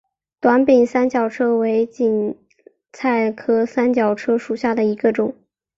[0.39, 2.35] 短柄三角车为堇
[2.91, 5.35] 菜科三角车属下的一个种。